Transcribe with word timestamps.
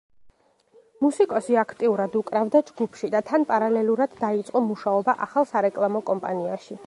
მუსიკოსი 1.05 1.57
აქტიურად 1.63 2.17
უკრავდა 2.21 2.61
ჯგუფში 2.71 3.11
და 3.17 3.23
თან 3.29 3.47
პარალელურად 3.53 4.17
დაიწყო 4.25 4.65
მუშაობა 4.71 5.17
ახალ 5.29 5.49
სარეკლამო 5.53 6.05
კომპანიაში. 6.11 6.79